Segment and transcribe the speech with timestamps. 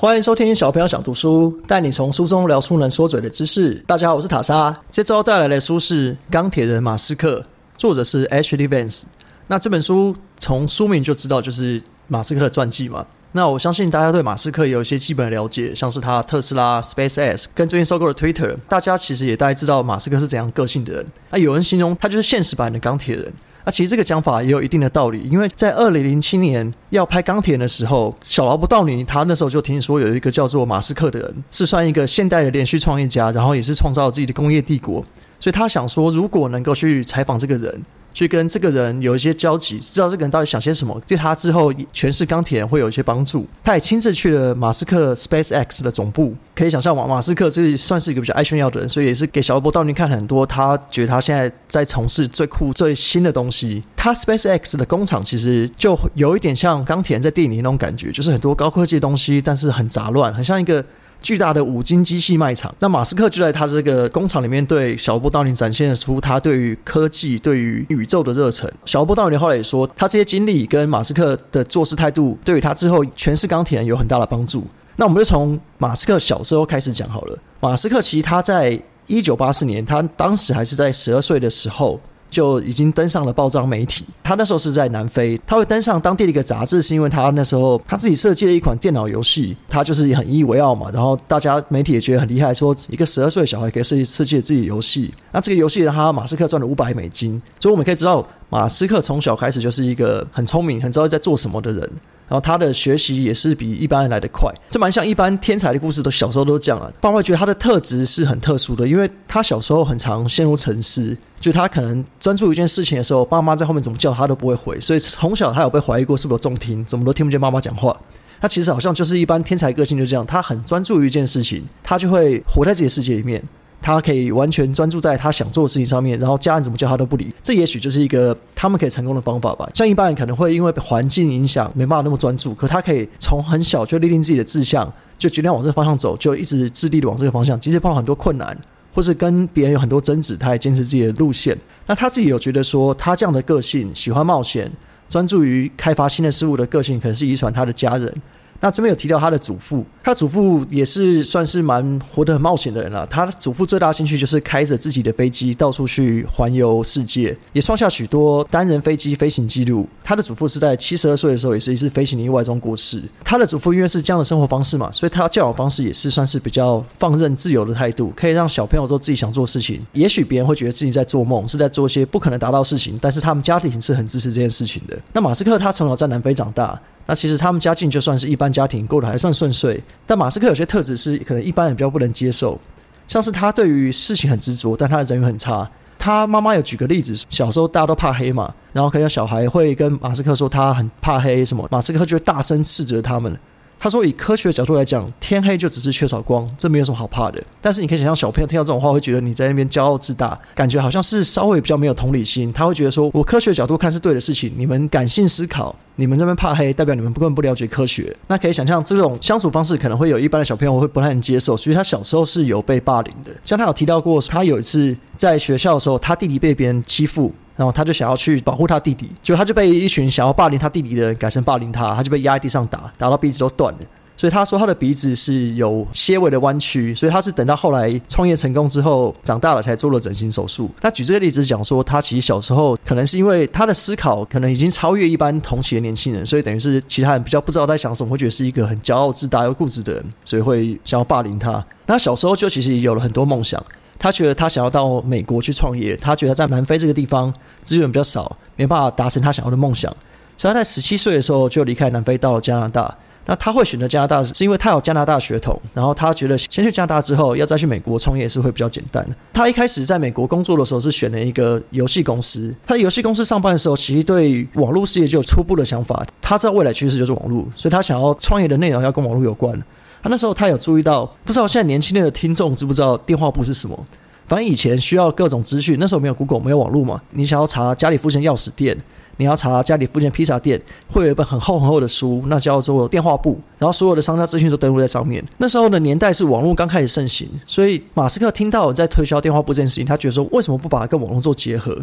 [0.00, 3.74] 欢迎收听小朋友想读书，带你从书中聊出能说嘴的知识。
[3.84, 4.72] 大家好，我是塔莎。
[4.92, 7.40] 这周带来的书是《钢铁人马斯克》，
[7.76, 9.02] 作者是 Ashley Vance。
[9.48, 13.04] 那这本书从书名就知道就是马斯克的传记嘛。
[13.32, 21.04] 那我相信大家对马斯克也有一些基本的了解，像是他特斯拉、SpaceX 跟最近收购的 Twitter，大家其实也大概知道马斯克是怎样个性的人。
[21.30, 23.32] 那有人形容他就是现实版的钢铁人。
[23.64, 35.04] 那其实这个讲法也有一定的道理，因为在二零零七年要拍钢铁的时候，小劳勃道尼他那时候就听说有一个叫做马斯克的人，是算一个现代的连续创业家，然后也是创造自己的工业帝国，
[35.38, 37.82] 所以他想说，如果能够去采访这个人。
[38.12, 43.46] 去跟这个人有一些交集，知道这个人到底想些什么，对他之后诠释钢铁人会有一些帮助。
[43.62, 53.82] 他也亲自去了马斯克 Space X 的总部，可以想象马马斯克这算是一个比较爱炫耀的人，所以也是给小波道尼看很多他觉得他现在在从事最酷最新的东西。
[53.96, 60.84] 他 Space X 的工厂其实就有一点像钢铁人在电影里那种感觉，就是很多高科技的东西，但是很杂乱，很像一个。
[61.20, 68.72] 巨大的五金机器卖场，那马斯克就在他这个工厂里面，对小波道尼展现出他对于科技、对于宇宙的热忱。
[68.84, 74.66] 小波道尼后来也说，他这些经历跟马斯克的做事态度，对于他之后诠释钢铁人有很大的帮助。
[74.96, 77.38] 那我们就从马斯克小时候开始讲好了。
[77.60, 82.00] 马斯克其实他在一九八四年，他当时还是在十二岁的时候。
[82.30, 84.04] 就已经登上了报章媒体。
[84.22, 90.90] 他那时候是在南非，他会登上当地的一个杂志，是因为他那时候他自己设计了一款电脑游戏，他就是很引以为傲嘛。
[90.92, 95.12] 然后大家媒体也觉得很厉害，说一个十二岁的小孩可以设计设计自己游戏。
[95.32, 101.90] 那这个游戏他马斯克赚了五百美金，所以我们可以知道，马斯克从小开始就是一个很聪明、很知道在做什么的人。
[102.28, 106.92] 然后他的学习也是比一般人来的快，这蛮像一般天才的故事，都小时候都这样啊。
[107.00, 117.98] 爸妈觉得他的特质是很特殊的，因为他小时候很常陷入沉思，就他可能专注一件事情的时候，爸妈在后面怎么叫他都不会回，所以从小他有被怀疑过是不是有重听，怎么都听不见妈妈讲话。
[118.40, 123.42] 他其实好像就是一般天才个性就这样，他很专注于一件事情，他就会活在自己的世界里面。
[123.80, 127.32] 他可以完全专注在他想做的事情上面，然后家人怎么叫他都不理。
[127.42, 129.68] 这也许就是一个他们可以成功的方法吧。
[129.74, 137.58] 像一般人可能会因为环境影响没办法那么专注，可他可以从很小就立定自己的志向，就决定往这个方向走，就一直致力的往这个方向。
[137.58, 138.56] 即使碰到很多困难，
[138.92, 141.56] 或是跟别人有很多争执，他也坚持自己的路线。
[141.86, 144.70] 那他自己有觉得说，他这样的个性，喜欢冒险，
[145.08, 148.12] 专注于开发新的事物的个性，可能是遗传他的家人。
[148.60, 153.06] 那这边有提到他的祖父，他祖父也是算是蛮活得很冒险的人了。
[153.06, 159.88] 他的祖父最大兴趣就是开着自己的飞机到处去环游世界，也创下许多单人飞机飞行记录。
[160.02, 163.02] 他的祖父是在七十二岁的时候，也是一次飞行的意外中过世。
[163.24, 169.80] 他的祖父因为是这样的生活方式嘛，所以他教养方式也是算是比较放任自由的态度，可以让小朋友做自己想做的事情。
[169.92, 174.98] 也许别人会觉得自己在做梦，是在做一些不可能达到事情，但是他们家庭是很支持这件事情的。
[175.12, 176.80] 那马斯克他从小在南非长大。
[177.08, 179.82] 那其实他们家境就算是一般家庭，过得还算顺遂。
[180.06, 182.60] 但马斯克有些特质是可能一般人比较不能接受，
[183.08, 185.68] 像是他对于事情很执着，但他的人缘很差。
[185.98, 193.34] 他妈妈有举个例子，小时候大家都怕黑嘛，然后可能小孩会跟马斯克说他很怕黑什么，马斯克就会大声斥责他们。
[193.80, 197.42] 他说：“以科学的角度来讲，天黑就只是缺少光，这没有什么好怕的。
[197.62, 202.52] 但是你可以想象，小朋友听到这种话，会觉得你在那边骄傲自大，感觉好像是稍微比较没有同理心。
[202.52, 208.14] 他会觉得说，我科学角度看是对的事情，你们感性思考，你们这边怕黑，代表你们根本不了解科学。
[208.26, 211.56] 那可以想象，这种相处方式可能会有一般的小朋友会不太能接受。
[211.56, 213.30] 所以他小时候是有被霸凌的。
[213.44, 223.80] 像他有提到过，他有一次在学校的时候，他弟弟被别人欺负。”然后他就想要去保护他弟弟，就他就被一群想要霸凌他弟弟的人改成霸凌他，他就被压在地上打，打到鼻子都断了。
[224.16, 230.70] 所以他说他的鼻子是有些微的弯曲，所以他是等到后来创业成功之后，长大了才做了整形手术。
[230.80, 241.64] 他举这个例子讲说，他其实小时候可能是因为他的思考可能已经超越一般同期的年轻人，所以等于是其他人比较不知道在想什么，会觉得是一个很骄傲自大又固执的人，所以会想要霸凌他。
[241.86, 243.64] 那小时候就其实有了很多梦想。
[243.98, 247.32] 他觉得他想要到美国去创业，他觉得在南非这个地方
[247.64, 249.90] 资源比较少，没办法达成他想要的梦想，
[250.36, 252.96] 所以他在十七岁的时候就离开南非到了加拿大。
[253.30, 259.06] 那他会选择加拿大，是因为他有加拿大血统，然后他觉得先去加拿大之后，要再去美国创业是会比较简单。
[259.34, 269.62] 他一开始在美国工作的时候是选了一个游戏公司，他在游戏公司上班的时候，其实对网络事业就有初步的想法，他知道未来趋势就是网络，所以他想要创业的内容要跟网络有关。
[270.02, 273.86] 他那时候他有注意到，不知道现在年轻的听众知不知道电话簿是什么？
[274.26, 277.00] 反正以前需要各种资讯，那时候没有 Google，没有网络嘛。
[277.12, 278.76] 你想要查家里附近钥匙店，
[279.16, 283.40] 你要查家里附近披萨店，会有一本很厚很厚的书，那叫做电话簿。
[283.56, 285.24] 然后所有的商家资讯都登录在上面。
[285.38, 291.74] 那时候的年代是网络刚开始盛行，所以马斯克听到在推销电话簿这件事情，他觉得说为什么不把它跟网络做结合？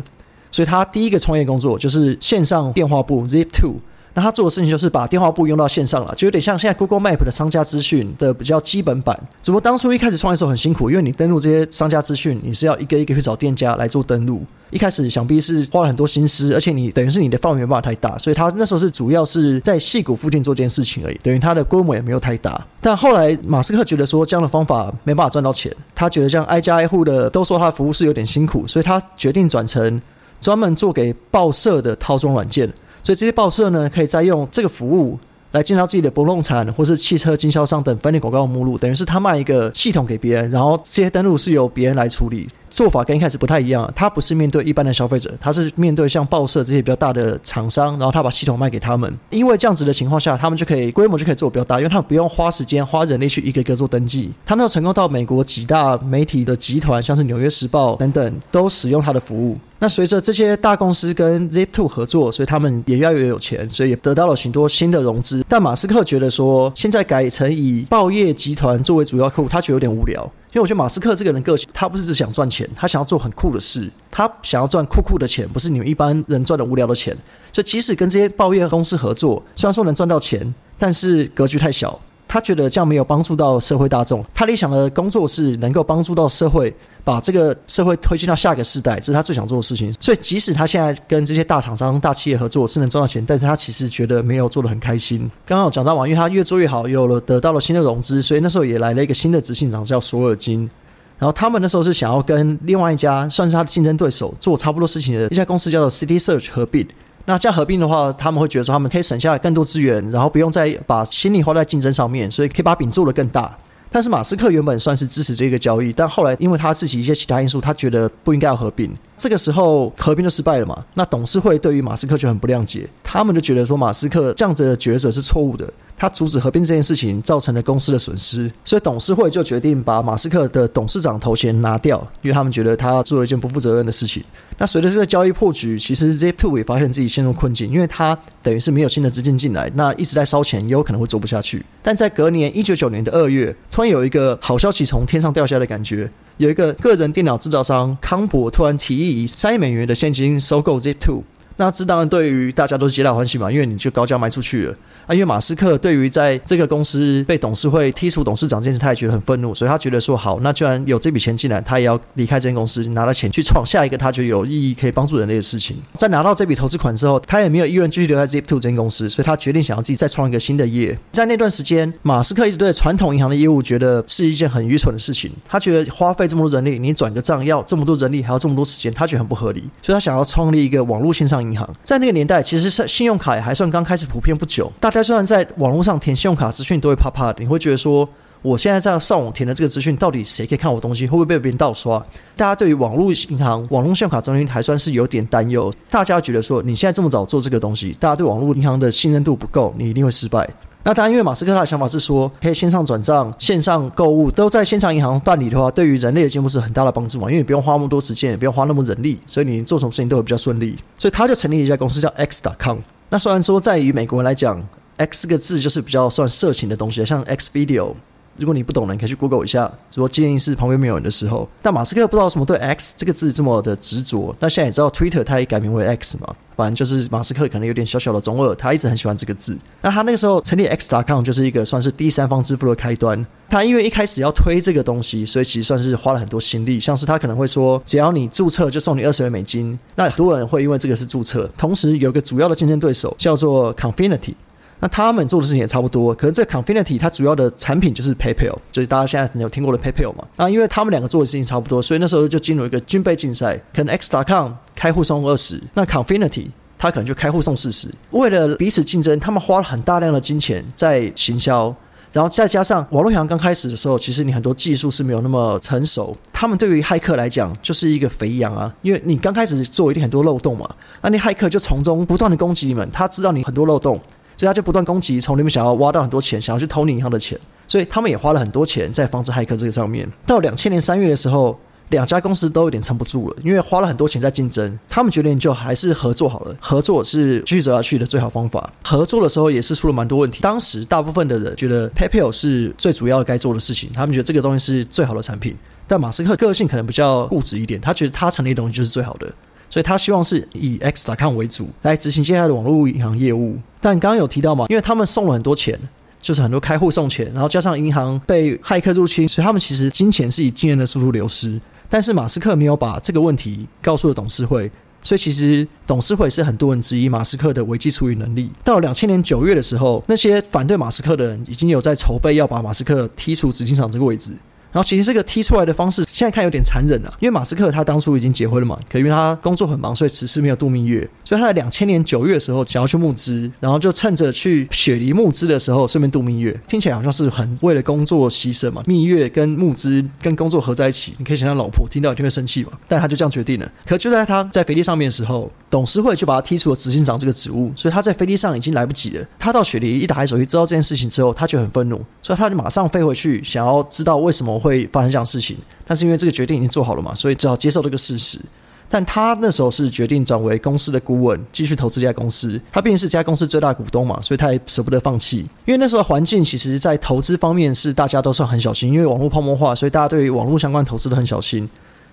[0.52, 3.78] 所以他第一个创业工作就是线上电话簿 Zip Two。
[4.16, 9.16] 那他做的事情就是把电话簿用到线上了，就有点像现在 Google Map 的商家资讯的比较基本版。
[9.42, 14.46] 只不过当初一开始创业时候很辛苦，因为你登录这些商家资讯，你是要一个一个去找店家来做登录。
[14.72, 22.66] 一开始想必是花了很多心思，而且你等于是你的范围没办法太大，所以他那时候是主要是在戏谷附近做这件事情而已，等于他的规模也没有太大。
[22.80, 30.02] 但后来马斯克觉得说这样的方法没办法赚到钱，他觉得这样挨家挨户的都说他的服务是有点辛苦，所以他决定转成
[30.40, 32.72] 专门做给报社的套装软件。
[33.06, 35.20] 所以这些报社呢，可以再用这个服务
[35.52, 42.48] 来介绍自己的不动产或是汽车经销商等分类广告目录，等于是他卖一个系统给别人，然后这些登录是由别人来处理。
[42.76, 49.18] 做法跟一开始不太一样，他不是面对一般的消费者，他是面对像报社这些比较大的厂商，然后他把系统卖给他们。
[49.30, 54.34] 因为这样子的情况下，他们就可以规模就可以做比较大，因为他们不用花时间花人力去一个一个做登记。
[54.46, 59.58] 他那时候成功到美国几大媒体的集团，像是纽约时报等等，都使用他的服务。
[59.80, 65.46] 那随着这些大公司跟 Zip2 合作，所以他们也越来越有钱，所以也得到了许多新的融资。
[65.48, 70.30] 但马斯克觉得说，现在改成以报业集团作为主要客户，他觉得有点无聊。
[70.56, 77.14] 因为我觉得马斯克这个人个性，他不是只想赚钱，他想要做很酷的事，他想要赚酷酷的钱，不是你们一般人赚的无聊的钱。
[77.52, 82.00] 就即使跟这些报业公司合作，虽然说能赚到钱，但是格局太小。
[82.28, 84.24] 他觉得这样没有帮助到社会大众。
[84.34, 86.74] 他理想的工作是能够帮助到社会，
[87.04, 89.94] 把这个社会推进到下一个世代，这是他最想做的事情。
[90.00, 95.20] 所以，即使他现在跟这些大厂商、大企业合作是能赚到钱，但是他其实觉得没有做的很开心。
[95.46, 100.70] 刚刚有讲到嘛，因为他越做越好，有了得到了新的融资，所以那时候也来了一个新的执行长叫索尔金。
[101.18, 106.86] 然后他们那时候是想要跟另外一家算是他的竞争对手做差不多事情的一家公司叫做 City Search 合并。
[107.26, 113.58] 那这样合并的话，他们会觉得说他们可以省下来更多资源，然后不用再把心力花在竞争上面，所以可以把饼做得更大。
[113.92, 118.92] 但是马斯克原本算是支持这个交易，但后来因为他自己一些其他因素，他觉得不应该要合并。
[119.18, 120.86] 这个时候合并就失败了嘛？
[120.94, 125.72] 那董事会对于马斯克就很不谅解，他们就觉得说马斯克这样子的抉择是错误的。
[125.98, 134.22] 他阻止合并这件事情，造成了公司的损失，所以董事会就决定把马斯克的董事长头衔拿掉，因为他们觉得他做了一件不负责任的事情。
[134.58, 141.66] 那随着这个交易破局，其实 Zip2 也发现自己陷入困境，因为他等于是没有新的资金进来，那一直在烧钱，也有可能会做不下去。
[141.82, 151.22] 但在隔年一九九年的二月，突然有一个好消息从天上掉下来的感觉，有一个个人电脑制造商康博突然提议以三亿美元的现金收购 Zip2。
[151.58, 154.76] 那这当然对于大家都是皆大欢喜嘛，因为你就高价卖出去了
[155.08, 155.14] 啊。
[155.14, 165.78] 因为马斯克对于在这个公司被董事会剔除董事长这件事，他也觉得很愤怒，所以他觉得说好，那既然有这笔钱进来，他也要离开这间公司，拿了钱去创下一个他觉得有意义、可以帮助人类的事情。
[165.94, 170.98] 在拿到这笔投资款之后，他也没有意愿继续留在 Zip2 这间公司，所以他决定想要自己再创一个新的业。
[171.14, 181.66] 在那段时间，马斯克一直对传统银行的业务觉得是一件很愚蠢的事情，他觉得花费这么多人力，你转个账要这么多人力，还要这么多时间，他觉得很不合理，所以他想要创立一个网络线上银行。
[181.82, 182.26] 在那个年。
[182.26, 188.08] 代其实是信用卡也还算刚开始普遍不久，大家虽然在网络上填信用卡资讯都会怕怕的，你会觉得说，
[188.42, 192.00] 我现在在上网填的这个资讯，到底谁可以看我东西，会不会被别人盗刷？
[192.36, 200.48] 大家对于网络银行、网络信用卡中心还算是有点担忧，大家觉得说，你现在这么早做这个东西，大家对网络银行的信任度不够，你一定会失败。
[200.88, 207.28] 那当然，因为马斯克他的想法是说，可以线上转账、线上购物都在线上银行办理的话，对于人类的进步是很大的帮助嘛。
[207.28, 210.78] 因为你不用花那么多时间，也不用花那么人力，所以你做什么事情都会比较顺利。
[211.00, 212.78] 所以他就成立一家公司叫 X.com。
[213.10, 214.64] 那虽然说在于美国人来讲
[214.98, 217.94] ，X 这个字就是比较算色情的东西，像 X Video。
[218.38, 219.72] 如果你不懂的，你可以去 Google 一下。
[219.94, 224.36] 如果建议是旁边没有人的时候，但马斯克不知道什么对 X 这个字这么的执着。
[224.42, 229.58] 那现在也知道 Twitter 他也改名为 X 嘛，反正就是马斯克可能有点小小的中二，他一直很喜欢这个字。
[229.82, 233.26] 那他那个时候成立 X.com 就是一个算是第三方支付的开端。
[233.48, 236.78] 他因为一开始要推这个东西，所以其实算是花了很多心力。
[236.78, 239.80] 像是他可能会说，只要你注册就送你二十元美金。
[239.96, 241.50] 那很多人会因为这个是注册。
[241.58, 244.34] 同时有个主要的竞争对手叫做 Confinity。
[244.80, 250.26] 那他们做的事情也差不多，可是这个 Confinity 它主要的产品就是 PayPal，就是大家现在有听过的 PayPal 嘛。
[250.36, 253.60] 那因为他们两个做的事情差不多，所以那时候就进入一个军备竞赛。
[253.74, 257.90] 可能 X.com 开户送二十，那 Confinity 它可能就开户送四十。
[258.12, 261.74] 为了彼此竞争，他们花了很大量的金钱在行销，
[262.12, 266.16] 然后再加上网络银行刚开始的时候，其实你很多技术是没有那么成熟。
[266.34, 270.70] 他们对于骇客来讲就是一个肥羊啊，因为你刚开始做一定很多漏洞嘛，
[271.02, 274.00] 那你骇客就从中不断的攻击你们，他知道你很多漏洞。
[274.38, 277.40] 所以他就不断攻击，从里面想要挖到很多钱，想要去偷你银行的钱。
[277.68, 280.08] 所以他们也花了很多钱在防止骇客这个上面。
[280.26, 284.78] 到两千年三月的时候，两家公司都有点撑不住了，因为花了很多钱在竞争。
[284.88, 288.72] 他们决定就还是合作好了，合作是继续走下去的最好方法。
[288.84, 290.42] 合作的时候也是出了蛮多问题。
[290.42, 295.56] 当时大部分的人觉得 PayPal 是最主要该做的事情，他们觉得这个东西是最好的产品。
[295.88, 299.32] 但马斯克个性可能比较固执一点，他觉得他成立的东西就是最好的。
[299.70, 303.58] 所以他希望是以 X.com 为主来执行接下来的网络银行业务。
[303.82, 305.80] 但刚刚有提到嘛，因为他们送了很多钱，
[306.20, 311.60] 就是很多开户送钱，然后加上银行被骇客入侵，所以他们其实金钱是以惊人的速度流失。
[311.90, 314.72] 但是马斯克没有把这个问题告诉了董事会，
[315.04, 318.50] 所以其实董事会是很多人质疑马斯克的危机处理能力。
[318.64, 324.32] 到两千年九月的时候，那些反对马斯克的人已经有在筹备要把马斯克踢出执行长这个位置。
[324.76, 327.10] 然后其实这个踢出来的方式，现在看有点残忍了。
[327.22, 331.10] 因为马斯克他当初已经结婚了嘛，可因为他工作很忙，所以迟迟没有度蜜月。
[331.24, 336.60] 所以他在两千年九月的时候想要去募资，然后就趁着去雪梨募资的时候顺便度蜜月。
[336.68, 342.72] 听起来好像是很为了工作牺牲嘛，蜜月跟募资跟工作合在一起，你可以想象老婆听到一定会生气嘛。
[342.90, 343.72] 但他就这样决定了。
[343.86, 349.26] 可就在他在飞机上面的时候，董事会就把他踢出了执行长这个职务，所以他在飞机上已经来不及了。
[349.40, 355.56] 他到雪梨一打开手机知道这件事情之后，他就很愤怒，所以他就马上飞回去，想要知道为什么会发生这样事情。
[355.86, 358.40] 但是因为这个决定已经做好了嘛，所以只好接受这个事实。
[358.88, 362.62] 但他那时候是决定转为公司的顾问，继续投资这家公司。
[362.72, 365.40] 他毕竟是这家公司最大股东嘛，所以他也舍不得放弃。
[365.66, 371.68] 因为那时候环境其实，在投资方面是大家都算很小心，因为网络泡沫化，所以大家对于网络相关投资都很小心。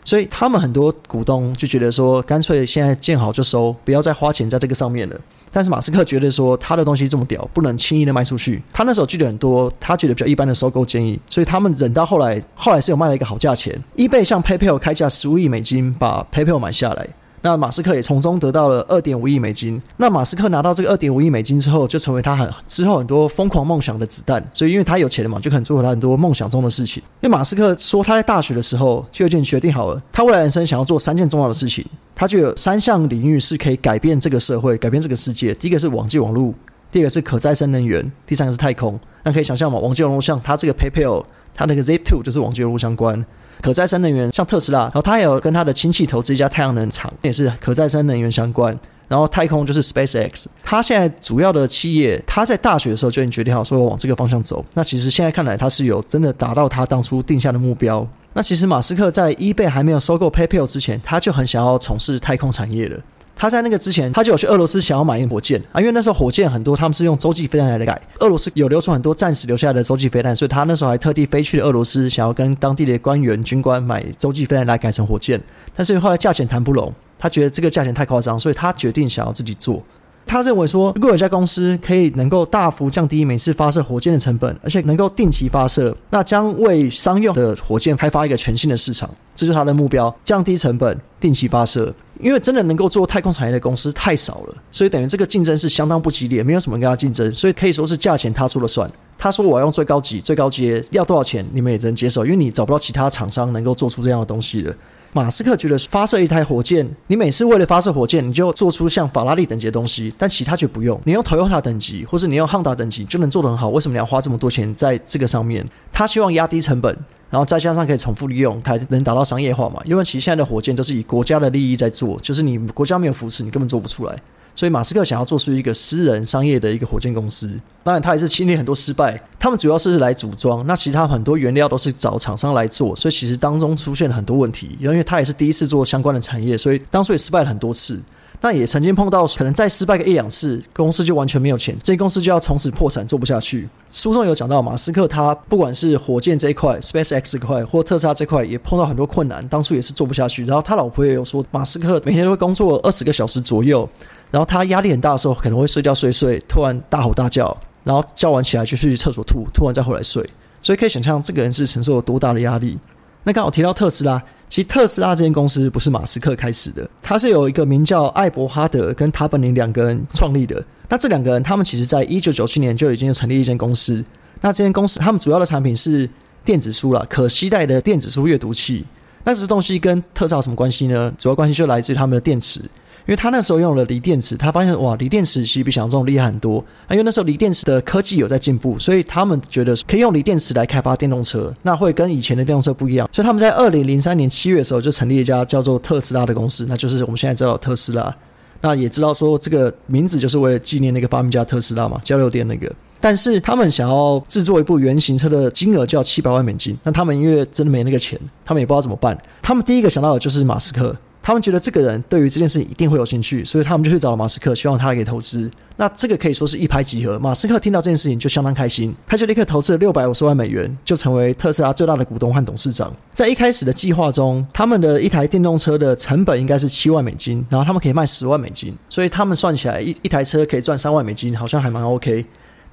[0.04, 5.20] 所以他们很多股东就觉得说，干脆现在见好就收，不要再花钱在这个上面了。
[5.52, 8.62] 但是马斯克觉得说，他的东西这么屌，不能轻易的卖出去。
[8.72, 13.78] 他那时候拒绝很多他觉得比较一般的收购建议，所以他们忍到后来，后来是有卖了一个好价钱。
[13.96, 17.06] eBay 向 PayPal 开价十五亿美金，把 PayPal 买下来。
[17.44, 19.82] 那马斯克也从中得到了二点五亿美金。
[19.96, 24.40] 那马斯克拿到这个二点五亿美金之后，就成为他很之后很多疯狂梦想的子弹。
[24.52, 27.02] 所以因为他有钱了嘛，就可能做他很多梦想中的事情。
[27.20, 31.84] 因为马斯克说他在大学的时候就已经决定好了，他未来人生想要做三件重要的事情。
[32.22, 35.52] 它就有三项领域是可以改变这个社会、改变这个世界。
[35.54, 36.54] 第一个是网际网络，
[36.92, 38.96] 第二个是可再生能源，第三个是太空。
[39.24, 43.26] 那可以想象嘛，网际网络像它这个 PayPal，它那个 Zip2 就是网际网络相关。
[43.60, 48.78] 可再生能源像特斯拉，然后它也有跟它的亲戚投资一家太阳能厂，也是可再生能源相关。
[49.12, 54.64] 然后太空就是 SpaceX，他现在主要的企业，他在大学的时候就已经决定好说要往这个方向走。
[54.72, 58.08] 那其实现在看来，他是有真的达到他当初定下的目标。
[58.32, 62.98] 那其实马斯克在 eBay 还没有收购 PayPal 之前，他就很想要从事太空产业了。
[63.42, 68.00] 他在那个之前，他就有去俄罗斯想要买一火箭啊，因为那时候火箭很多，他们是用洲际飞弹来改。
[68.20, 75.42] 俄罗斯有流出很多暂时留下来的洲际飞弹，所以他那时候还特地飞去俄罗斯，想要跟当地的官员、军官买洲际飞弹来改成火箭。
[75.74, 79.82] 但是后来价钱谈不拢，他觉得这个价钱太夸张，所以他决定想要自己做。
[80.24, 89.10] 他认为说，如果有家公司可以能够大幅降低每次发射火箭的成本，而且能够定期发射，那将为商用的火箭开发一个全新的市场。
[89.34, 91.92] 这就是他的目标：降低成本，定期发射。
[92.22, 98.90] 因为真的能够做太空产业的公司太少了，所以等于这个竞争是相当不激烈，没有什么跟他竞争，所以可以说是价钱他说了算。
[99.18, 104.74] 他说我要用最高级、最高阶，要多少钱你们也只能接受，因为你找不到其他厂商能够做出这样的东西的。
[105.12, 110.98] 马斯克觉得发射一台火箭，你每次为了发射火箭，你就做出像法拉利等级的东西，但其他却不用。
[111.04, 115.64] 你用 Toyota 等级，或是你用 Honda 等级就能做得很好，为什么你要花这么多钱在这个上面？
[115.92, 116.96] 他希望压低成本，
[117.32, 119.80] 然后再加上可以重复利用，才能达到商业化嘛？
[119.86, 124.14] 因为其实现在的火箭都是以国家的利益在做，就是你国家没有扶持，你根本做不出来。
[124.54, 129.18] 所以马斯克想要做出一个私人商业的一个火箭公司，当然他也是经历很多失败。
[129.38, 134.76] 他们主要是来组装，那其他很多原料都是找厂商来做，所以其实当中出现了很多问题。
[134.78, 137.98] 因为他也是第一次做相关的产业，所以当初也失败了很多次。
[138.44, 143.68] 那也曾经碰到可能再失败个一两次，公司就完全没有钱，这公司就要从此破产，做不下去。
[143.88, 150.44] 书中有讲到，马斯克他不管是火箭这一块、SpaceX 这块或特斯拉这块，也碰到很多困难，当初也是做不下去。
[150.44, 153.88] 然后他老婆也有说，马斯克每天都会工作二十个小时左右。
[154.32, 160.28] 然后他压力很大的时候，可能会睡觉睡睡，突然大吼大叫，然后叫完起来就去厕所吐，吐完再回来睡。
[160.60, 162.76] 所以可以想象这个人是承受了多大的压力。
[163.24, 164.20] 那刚好提到特斯拉，
[164.52, 170.62] 其实特斯拉这间公司不是马斯克开始的，他是有一个名叫艾伯哈德跟塔本林两个人创立的。
[170.90, 174.04] 那这两个人他们其实在一九九七年就已经成立一间公司。
[174.42, 176.06] 那这间公司他们主要的产品是
[176.44, 178.84] 电子书了，可携带的电子书阅读器。
[179.24, 181.10] 那这东西跟特斯拉有什么关系呢？
[181.16, 182.60] 主要关系就来自于他们的电池。
[183.06, 186.64] 因为他那时候用了锂电池，他发现哇，锂电池其实比想象中厉害很多。
[186.90, 193.08] 因为那时候锂电池的科技有在进步，所以他们觉得可以用锂电池来开发电动车，那会跟以前的电动车不一样。
[193.12, 198.14] 所以他们在二零零三年七月的时候就成立一家叫做特斯拉的公司，那就是我们现在知道特斯拉。
[198.60, 202.72] 那也知道说这个名字就是为了纪念那个发明家特斯拉嘛，交流电那个。
[203.00, 209.20] 但是他们想要制作一部原型车的金额就要七百万美金，那他们因为真的没那个钱，他们也不知道怎么办。
[209.42, 210.96] 他们第一个想到的就是马斯克。
[211.22, 215.48] 他们觉得这个人对于这件事情一定会有兴趣，所以他们就去找了马斯克，希望他来给投资。
[215.76, 217.18] 那这个可以说是一拍即合。
[217.18, 222.92] 马斯克听到这件事情就相当开心，他就立刻投资了六百五十万美元，就成为特斯拉最大的股东和董事长。
[223.14, 232.24] 在一开始的计划中，他们的一台电动车的成本应该是七万美金，然后他们可以卖十万美金，所以他们算起来一一台车可以赚三万美金，好像还蛮 OK。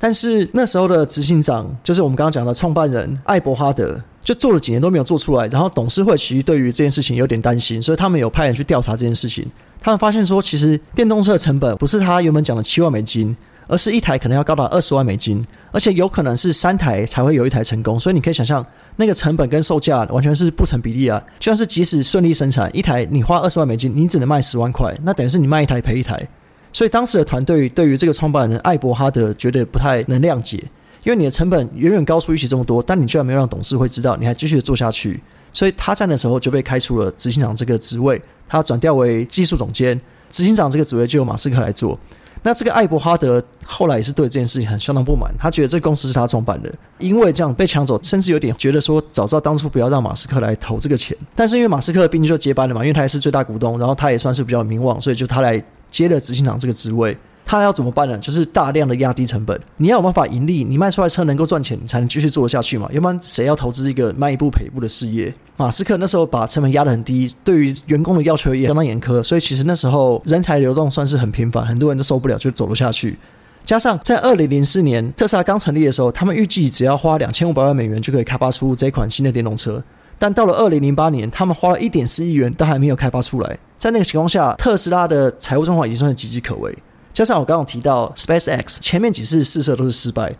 [0.01, 5.47] 但是那时候的执行长就是我们刚刚讲的创办人艾伯哈德，就做了几年都没有做出来。
[5.47, 9.43] 然后董事会其实对于这件事情有点担心，所以他们有派人去调查这件事情。
[9.81, 17.99] 他们发现说，其实电动车的成本不是他原本讲的七万美金，而是一台可能要高达二十万美金，而且有可能是三台才会有一台成功。
[17.99, 18.63] 所以你可以想象，
[18.97, 21.19] 那个成本跟售价完全是不成比例啊！
[21.39, 26.27] 就算是即使顺利生产一台，你花二十万美金，你只能卖十万块，那等于是你卖一台赔一台。
[26.71, 30.63] 所以当时的团队对于这个创办人艾伯哈德觉得不太能谅解，
[31.03, 35.21] 因为你的成本远远高出预期这么多，但你居然没有让董事会知道，你还继续做下去，
[35.53, 41.97] 所以他在那时候就被开除了执行长这个职位，他转调为技术总监，执行长这个职位就由马斯克来做。
[42.41, 51.15] 那这个艾伯哈德后来也是对这件事情很相当不满，他觉得这个公司是他创办的，因为这样被抢走，甚至有点觉得说早知道当初不要让马斯克来投这个钱。
[51.35, 57.17] 但是因为马斯克毕竟就接班了嘛，因为他也是最大股东，然后他也算是比较名望，所以就他来接了执行长这个职位。
[57.49, 58.15] 他要怎么办呢？
[58.19, 59.59] 就是大量的压低成本。
[59.77, 62.87] 你要有办法盈利，你卖出来车能够赚钱，你才能继续做得下去嘛。
[62.93, 65.33] 要不然谁要投资一个卖一步赔一步的事业？
[65.57, 73.17] 马斯克那时候把成本压得很低，对于员工的要求也相当严苛，所以其实那时候人才流动算是很频繁，很多人都受不了就走了下去。
[73.65, 79.83] 加上在二零零四年特斯拉刚成立的时候，他们预计只要花两千五百万美元就可以开发出这款新的电动车，
[80.19, 83.57] 但到了二零零八年，他们花了一点四亿元都还没有开发出来。
[83.79, 86.77] 在那个情况下，特斯拉的财务状况已经算是岌岌可危。
[87.19, 90.33] 加上我刚刚提到 SpaceX 前面几次试射都是失败，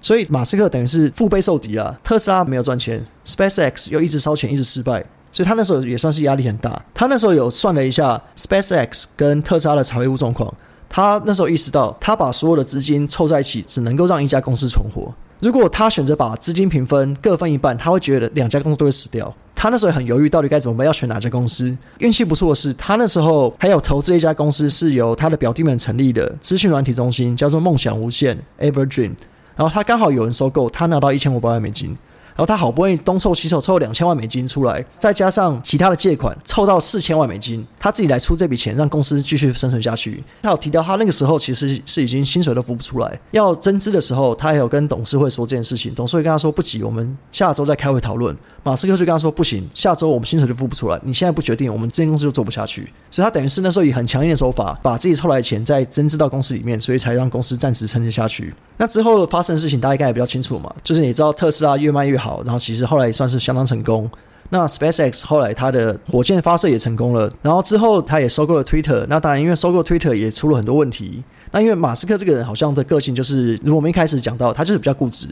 [0.00, 1.94] 所以马斯克等于是腹背受敌啊。
[2.02, 6.82] 特斯拉没有赚钱，SpaceX 又一直烧钱，一直失败，所以他那时候也算是压力很大。
[6.94, 10.50] 他那时候有算了一下 SpaceX 跟特斯拉的财务状况，
[10.88, 15.12] 他那时候意识到，他把所有的资金凑在一起，只能够让一家公司存活。
[15.42, 19.34] 如果他选择把资金平分，各分一半，他会觉得两家公司都会死掉。
[19.56, 21.76] 他那时候很犹豫，到底该怎么办，要选哪家公司？
[21.98, 29.14] 运气不错的是，他那时候还有投资一家公司，是由他的表弟们成立的资讯软体中心，叫做梦想无限 （Everdream）。
[29.56, 31.98] 然后他刚好有人收购，他拿到一千五百万美金。
[32.34, 40.22] 然后他好不容易东凑西凑凑了两千万美金出来，再加上其他的借款，凑到四千万美金，他自己来出这笔钱，让公司继续生存下去。
[40.42, 45.94] 他有提到，他那个时候其实是已经薪水都付不出来，要增资的时候，他还有跟董事会说这件事情。
[45.94, 48.36] 董事会跟他说不急，我们下周再开会讨论。
[48.64, 52.92] 马斯克就跟他说不行，下周我们薪水就付不出来，你现在不决定，我们这间公司就做不下去。
[53.10, 58.54] 所以他等于是那时候以很强硬的手法，把自己凑来的钱再增资到公司里面，所以才让公司暂时撑得下去。
[58.76, 64.08] 那之后发生的事情，大家应该也比较清楚嘛，就是你知道特斯拉越卖越好，然后其实后来也算是相当成功。
[64.50, 69.04] 那 SpaceX 后来它的火箭发射也成功了，然后之后他也收购了 Twitter。
[69.08, 71.24] 那当然，因为收购 Twitter 也出了很多问题。
[71.50, 75.26] 那因为马斯克这个人好像的个性就是，如果我们一开始讲到，他就是比较固执，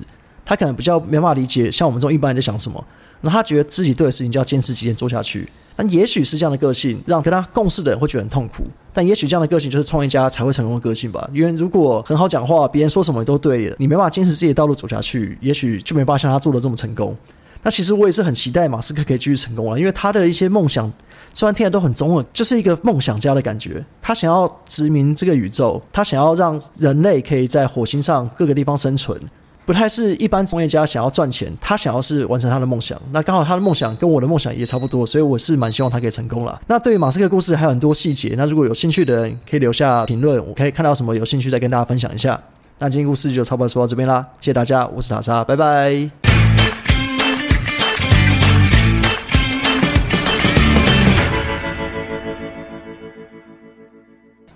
[0.45, 2.83] 他可能比较没办法理解像我们这种一般人在想什么。
[3.21, 5.47] 那他觉得自己对的事情就要坚持己见做下去。
[5.77, 8.65] 那也许是这样的个性，让跟他共事的人会觉得很痛苦。
[8.93, 11.29] 但也许这样的个性就是创业家才会成功的个性吧。
[11.33, 17.17] 因为如果很好讲话，别人说什么都对，你没办法坚持自己的道路走下去，也许就没办法像他做的这么成功。
[17.63, 20.91] 那其实我也是很期待马斯克可以继续成功了，因为他的一些梦想
[21.35, 23.85] 虽然听起来都很中二，就是一个梦想家的感觉。
[24.01, 29.21] 他想要殖民这个宇宙，他想要让人类可以在火星上各个地方生存。
[29.67, 33.01] 不太是一般创业家想要赚钱，他想要是完成他的梦想。
[33.13, 36.61] 那刚好他的梦想跟我的梦想也差不多，所以我是蛮希望他可以成功了。
[36.67, 42.41] 那对于马斯克故事还有很多细节，那如果有兴趣的人可以留下评论，我可以看到什么有兴趣再跟大家分享一下。
[42.79, 46.20] 那今天故事就差不多说到这边啦，谢谢大家，我是塔莎，拜拜。